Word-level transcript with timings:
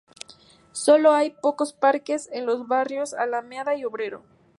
Sólo 0.71 1.13
hay 1.13 1.27
unos 1.27 1.41
pocos 1.41 1.73
parques 1.73 2.27
en 2.31 2.47
los 2.47 2.67
barrios 2.67 3.13
Alameda 3.13 3.75
y 3.75 3.85
Obrero. 3.85 4.23